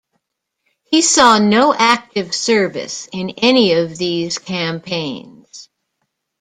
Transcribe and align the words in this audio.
He 0.89 1.03
saw 1.03 1.37
no 1.37 1.75
active 1.75 2.33
service 2.33 3.07
in 3.11 3.35
any 3.37 3.73
of 3.73 3.99
these 3.99 4.39
campaigns. 4.39 5.69